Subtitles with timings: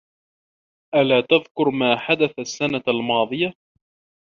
[0.95, 3.53] ألا تذكر ما حدث السنة الماضية؟